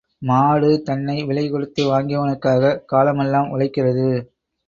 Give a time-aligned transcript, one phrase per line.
[0.21, 4.07] மாடு தன்னை விலைகொடுத்து வாங்கியவனுக்காகக் காலமெல்லாம் உழைக்கிறது.